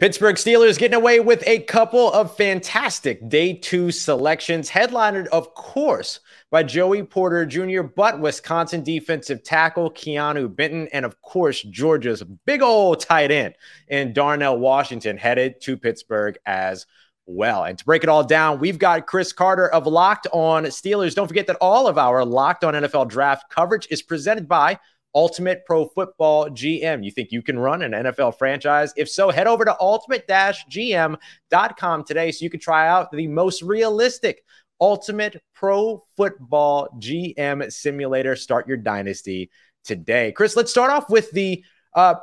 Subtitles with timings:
[0.00, 6.20] Pittsburgh Steelers getting away with a couple of fantastic day two selections, headlined, of course,
[6.50, 12.62] by Joey Porter Jr., but Wisconsin defensive tackle Keeanu Benton, and of course, Georgia's big
[12.62, 13.56] old tight end
[13.88, 16.86] in Darnell Washington headed to Pittsburgh as
[17.26, 17.64] well.
[17.64, 21.14] And to break it all down, we've got Chris Carter of Locked On Steelers.
[21.14, 24.78] Don't forget that all of our Locked On NFL draft coverage is presented by
[25.14, 27.04] Ultimate Pro Football GM.
[27.04, 28.92] You think you can run an NFL franchise?
[28.96, 34.44] If so, head over to ultimate-gm.com today so you can try out the most realistic
[34.80, 38.36] Ultimate Pro Football GM simulator.
[38.36, 39.50] Start your dynasty
[39.84, 40.32] today.
[40.32, 42.14] Chris, let's start off with the uh,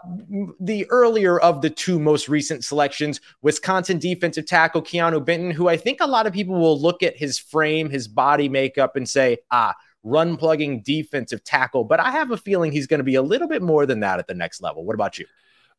[0.61, 5.75] the earlier of the two most recent selections, Wisconsin defensive tackle Keeanu Benton, who I
[5.75, 9.39] think a lot of people will look at his frame, his body makeup, and say,
[9.51, 9.75] ah,
[10.07, 11.83] run plugging defensive tackle.
[11.83, 14.19] But I have a feeling he's going to be a little bit more than that
[14.19, 14.85] at the next level.
[14.85, 15.25] What about you?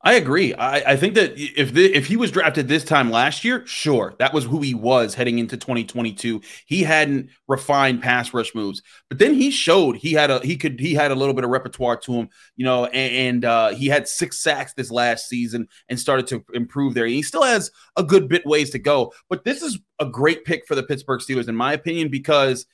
[0.02, 0.54] I agree.
[0.54, 4.14] I, I think that if the, if he was drafted this time last year, sure,
[4.20, 6.40] that was who he was heading into 2022.
[6.66, 10.78] He hadn't refined pass rush moves, but then he showed he had a he could
[10.78, 13.88] he had a little bit of repertoire to him, you know, and, and uh, he
[13.88, 17.06] had six sacks this last season and started to improve there.
[17.06, 20.64] he still has a good bit ways to go, but this is a great pick
[20.64, 22.66] for the Pittsburgh Steelers in my opinion because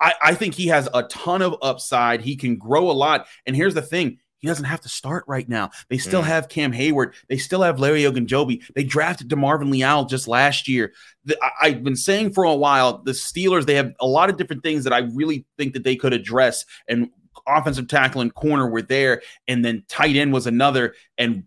[0.00, 2.22] I, I think he has a ton of upside.
[2.22, 3.26] He can grow a lot.
[3.46, 5.70] And here's the thing he doesn't have to start right now.
[5.90, 6.26] They still mm.
[6.26, 7.14] have Cam Hayward.
[7.28, 8.62] They still have Larry Ogunjobi.
[8.74, 10.94] They drafted DeMarvin Leal just last year.
[11.26, 14.38] The, I, have been saying for a while, the Steelers, they have a lot of
[14.38, 16.64] different things that I really think that they could address.
[16.88, 17.10] And
[17.46, 19.20] offensive tackle and corner were there.
[19.46, 20.94] And then tight end was another.
[21.18, 21.44] And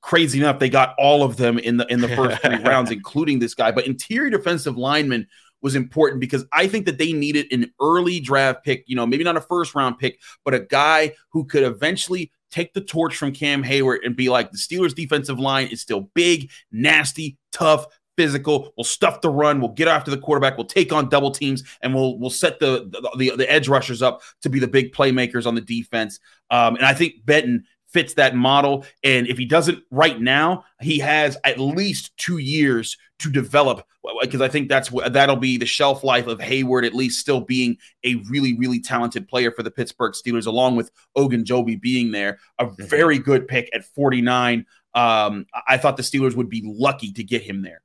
[0.00, 3.40] crazy enough, they got all of them in the in the first three rounds, including
[3.40, 3.72] this guy.
[3.72, 5.26] But interior defensive lineman–
[5.62, 9.24] was important because I think that they needed an early draft pick, you know, maybe
[9.24, 13.32] not a first round pick, but a guy who could eventually take the torch from
[13.32, 18.72] Cam Hayward and be like the Steelers defensive line is still big, nasty, tough, physical.
[18.76, 19.60] We'll stuff the run.
[19.60, 20.56] We'll get after the quarterback.
[20.56, 24.02] We'll take on double teams, and we'll we'll set the the, the, the edge rushers
[24.02, 26.18] up to be the big playmakers on the defense.
[26.50, 28.84] Um, and I think Benton fits that model.
[29.02, 33.84] And if he doesn't right now, he has at least two years to develop
[34.22, 37.40] because I think that's what that'll be the shelf life of Hayward, at least still
[37.40, 42.38] being a really really talented player for the Pittsburgh Steelers along with Ogunjobi being there
[42.58, 42.84] a mm-hmm.
[42.86, 47.42] very good pick at 49 um, I thought the Steelers would be lucky to get
[47.42, 47.82] him there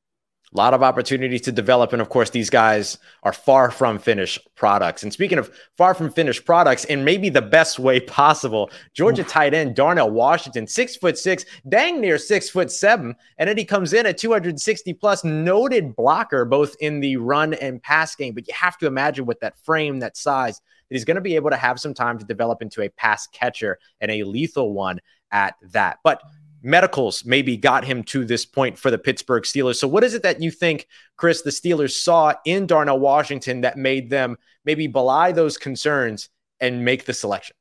[0.53, 1.93] a lot of opportunity to develop.
[1.93, 5.03] And of course, these guys are far from finished products.
[5.03, 9.27] And speaking of far from finished products, in maybe the best way possible, Georgia Oof.
[9.27, 13.15] tight end Darnell Washington, six foot six, dang near six foot seven.
[13.37, 17.81] And then he comes in at 260 plus, noted blocker, both in the run and
[17.81, 18.33] pass game.
[18.33, 21.35] But you have to imagine with that frame, that size, that he's going to be
[21.35, 24.99] able to have some time to develop into a pass catcher and a lethal one
[25.31, 25.97] at that.
[26.03, 26.21] But
[26.63, 29.75] medicals maybe got him to this point for the Pittsburgh Steelers.
[29.75, 30.87] So, what is it that you think,
[31.17, 36.29] Chris, the Steelers saw in Darnell Washington that made them maybe belie those concerns
[36.59, 37.55] and make the selection?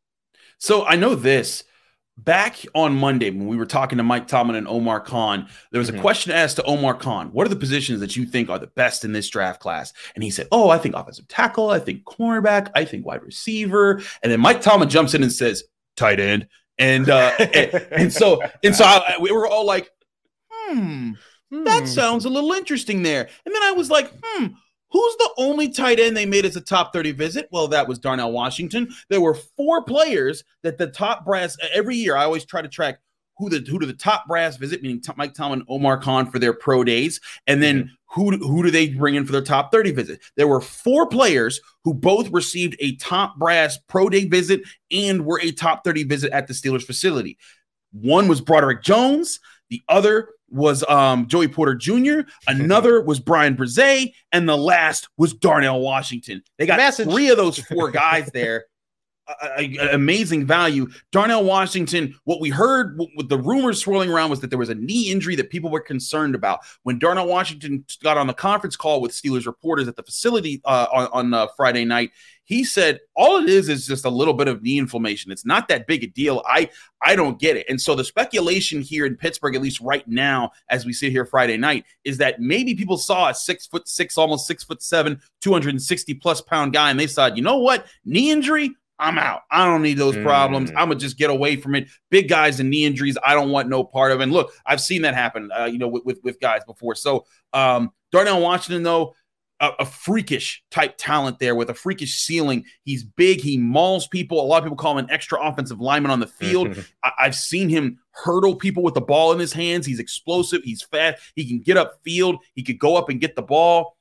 [0.59, 1.65] So, I know this.
[2.19, 5.89] Back on Monday, when we were talking to Mike Tomlin and Omar Khan, there was
[5.89, 6.03] a mm-hmm.
[6.03, 9.07] question asked to Omar Khan, What are the positions that you think are the best
[9.07, 9.95] in this draft class?
[10.15, 14.03] And he said, Oh, I think offensive tackle, I think cornerback, I think wide receiver.
[14.23, 15.65] And then Mike Tomlin jumps in and says,
[15.97, 16.49] Tight end.
[16.79, 19.91] And uh, and, and, so and so I, we were all like,
[20.51, 21.13] hmm,
[21.51, 21.87] that hmm.
[21.87, 23.29] sounds a little interesting there.
[23.45, 24.47] And then I was like, hmm,
[24.91, 27.49] who's the only tight end they made as a top 30 visit?
[27.51, 28.89] Well, that was Darnell Washington.
[29.09, 32.17] There were four players that the top brass every year.
[32.17, 33.01] I always try to track
[33.43, 36.53] who the who do the top brass visit, meaning Mike Tomlin, Omar Khan for their
[36.53, 37.95] pro days, and then mm-hmm.
[38.07, 40.21] who who do they bring in for their top 30 visit?
[40.37, 44.61] There were four players who both received a top brass pro day visit
[44.91, 47.37] and were a top 30 visit at the Steelers facility.
[47.91, 54.13] One was Broderick Jones, the other was um, Joey Porter Jr., another was Bryan Bresee,
[54.31, 56.43] and the last was Darnell Washington.
[56.59, 57.09] They got Message.
[57.09, 58.67] three of those four guys there
[59.93, 60.89] amazing value.
[61.11, 64.75] Darnell Washington, what we heard with the rumors swirling around was that there was a
[64.75, 66.61] knee injury that people were concerned about.
[66.83, 70.87] When Darnell Washington got on the conference call with Steelers reporters at the facility uh,
[70.93, 72.11] on, on uh, Friday night,
[72.45, 75.31] he said all it is is just a little bit of knee inflammation.
[75.31, 76.43] It's not that big a deal.
[76.47, 76.71] I
[77.01, 77.67] I don't get it.
[77.69, 81.25] And so the speculation here in Pittsburgh, at least right now, as we sit here
[81.25, 85.21] Friday night, is that maybe people saw a six foot six, almost six foot seven,
[85.41, 89.43] 260 plus pound guy, and they said, you know what, knee injury I'm out.
[89.51, 90.71] I don't need those problems.
[90.71, 90.77] Mm.
[90.77, 91.89] I'm gonna just get away from it.
[92.11, 94.21] Big guys and knee injuries, I don't want no part of.
[94.21, 96.95] And look, I've seen that happen, uh, you know, with, with, with guys before.
[96.95, 99.15] So um, Darnell Washington, though,
[99.59, 102.65] a, a, freakish type talent there with a freakish ceiling.
[102.85, 103.41] He's big.
[103.41, 104.41] He mauls people.
[104.41, 106.77] A lot of people call him an extra offensive lineman on the field.
[107.05, 109.85] I, have seen him hurdle people with the ball in his hands.
[109.85, 110.63] He's explosive.
[110.63, 111.23] He's fast.
[111.35, 112.37] He can get up field.
[112.55, 113.97] He could go up and get the ball.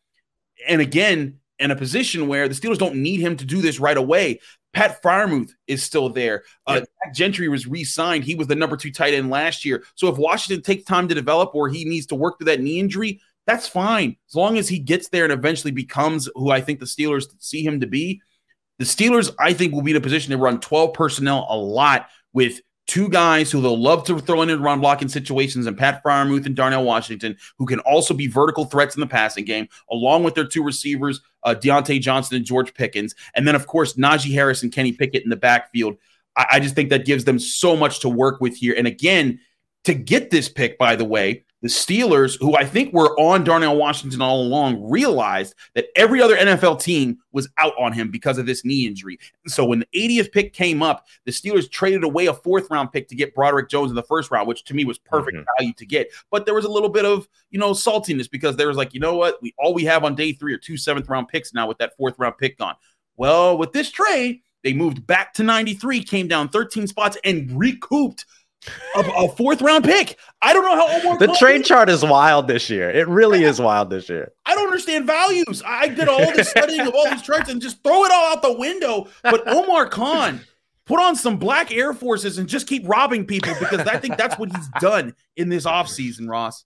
[0.67, 3.97] And again, in a position where the Steelers don't need him to do this right
[3.97, 4.39] away.
[4.73, 6.43] Pat Freiermuth is still there.
[6.65, 8.23] Uh, Zach Gentry was re-signed.
[8.23, 9.83] He was the number two tight end last year.
[9.95, 12.79] So if Washington takes time to develop or he needs to work through that knee
[12.79, 14.15] injury, that's fine.
[14.29, 17.63] As long as he gets there and eventually becomes who I think the Steelers see
[17.63, 18.21] him to be.
[18.79, 22.07] The Steelers, I think, will be in a position to run 12 personnel a lot
[22.33, 22.61] with
[22.91, 26.45] two guys who they'll love to throw in and run blocking situations, and Pat Freiermuth
[26.45, 30.35] and Darnell Washington, who can also be vertical threats in the passing game, along with
[30.35, 33.15] their two receivers, uh, Diontae Johnson and George Pickens.
[33.33, 35.95] And then, of course, Najee Harris and Kenny Pickett in the backfield.
[36.35, 38.75] I, I just think that gives them so much to work with here.
[38.77, 39.39] And again,
[39.85, 43.77] to get this pick, by the way, the Steelers, who I think were on Darnell
[43.77, 48.47] Washington all along, realized that every other NFL team was out on him because of
[48.47, 49.19] this knee injury.
[49.47, 53.07] So when the 80th pick came up, the Steelers traded away a fourth round pick
[53.09, 55.45] to get Broderick Jones in the first round, which to me was perfect mm-hmm.
[55.59, 56.09] value to get.
[56.31, 58.99] But there was a little bit of, you know, saltiness because there was like, you
[58.99, 59.41] know what?
[59.41, 61.95] We all we have on day three are two seventh round picks now with that
[61.95, 62.75] fourth round pick gone.
[63.17, 68.25] Well, with this trade, they moved back to 93, came down 13 spots, and recouped
[68.95, 70.17] a, a, fourth round pick.
[70.41, 72.89] I don't know how Omar the trade chart is wild this year.
[72.89, 74.31] It really is wild this year.
[74.45, 75.63] I don't understand values.
[75.65, 78.41] I did all this studying of all these charts and just throw it all out
[78.41, 79.07] the window.
[79.23, 80.41] But Omar Khan
[80.85, 84.37] put on some black Air Forces and just keep robbing people because I think that's
[84.37, 86.65] what he's done in this offseason, Ross.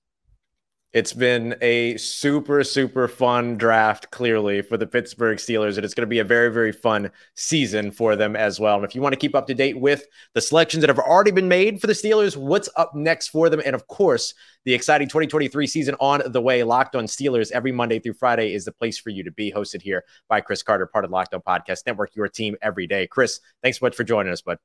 [0.96, 5.76] It's been a super, super fun draft, clearly, for the Pittsburgh Steelers.
[5.76, 8.78] And it's going to be a very, very fun season for them as well.
[8.78, 11.32] And if you want to keep up to date with the selections that have already
[11.32, 14.34] been made for the Steelers, what's up next for them, and of course,
[14.64, 18.64] the exciting 2023 season on the way, Locked on Steelers every Monday through Friday is
[18.64, 19.52] the place for you to be.
[19.52, 23.06] Hosted here by Chris Carter, part of Locked on Podcast Network, your team every day.
[23.06, 24.60] Chris, thanks so much for joining us, bud.